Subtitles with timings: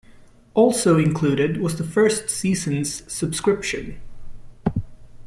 [0.55, 4.01] Also included was the first season's subscription.